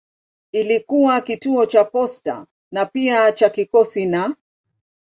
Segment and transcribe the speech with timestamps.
[0.51, 4.35] Ilikuwa kituo cha posta na pia cha kikosi na.